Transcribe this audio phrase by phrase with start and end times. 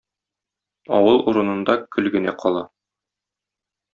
[0.99, 2.63] Авыл урынында көл генә кала.